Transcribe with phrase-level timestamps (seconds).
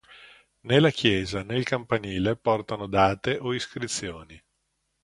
[0.63, 4.37] Né la chiesa né il campanile portano date o iscrizioni.